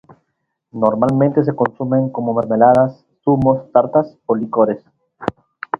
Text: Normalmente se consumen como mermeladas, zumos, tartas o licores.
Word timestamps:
Normalmente 0.71 1.43
se 1.43 1.53
consumen 1.55 2.09
como 2.09 2.33
mermeladas, 2.33 3.05
zumos, 3.23 3.71
tartas 3.71 4.17
o 4.25 4.33
licores. 4.35 4.83